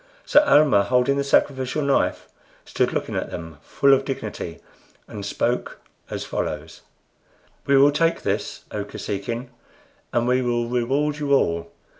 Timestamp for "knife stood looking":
1.83-3.15